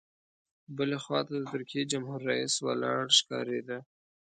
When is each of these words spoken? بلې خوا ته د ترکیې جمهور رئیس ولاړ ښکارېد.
بلې 0.77 0.97
خوا 1.03 1.19
ته 1.27 1.33
د 1.37 1.43
ترکیې 1.53 1.83
جمهور 1.91 2.19
رئیس 2.29 2.53
ولاړ 2.67 3.03
ښکارېد. 3.17 3.69